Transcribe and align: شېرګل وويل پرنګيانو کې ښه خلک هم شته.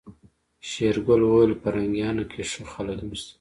شېرګل 0.69 1.21
وويل 1.25 1.53
پرنګيانو 1.61 2.23
کې 2.31 2.41
ښه 2.51 2.63
خلک 2.71 2.97
هم 3.01 3.11
شته. 3.19 3.29